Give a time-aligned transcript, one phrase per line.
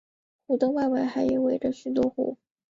[0.47, 2.35] 湖的外围还围着许多湖。